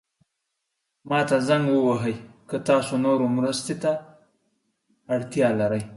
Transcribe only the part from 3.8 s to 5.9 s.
ته اړتیا لرئ.